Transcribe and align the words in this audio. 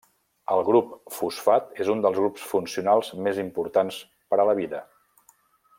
El 0.53 0.61
grup 0.69 0.95
fosfat 1.17 1.83
és 1.85 1.91
un 1.95 2.01
dels 2.05 2.17
grups 2.23 2.47
funcionals 2.55 3.13
més 3.27 3.43
importants 3.45 4.01
per 4.33 4.41
a 4.45 4.49
la 4.53 4.57
vida. 4.63 4.83